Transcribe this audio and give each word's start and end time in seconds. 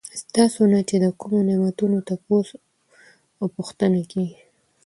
ستاسو 0.21 0.61
نه 0.73 0.79
چې 0.87 0.95
د 1.03 1.05
کومو 1.19 1.39
نعمتونو 1.49 1.97
تپوس 2.07 2.47
او 3.39 3.45
پوښتنه 3.55 4.01
کيږي 4.11 4.39